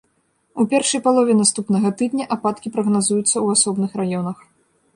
У 0.61 0.65
першай 0.71 1.01
палове 1.07 1.35
наступнага 1.41 1.91
тыдня 2.01 2.25
ападкі 2.37 2.73
прагназуюцца 2.77 3.27
ў 3.27 3.47
асобных 3.61 3.91
раёнах. 4.03 4.37